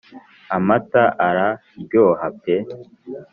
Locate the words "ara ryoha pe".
1.27-2.55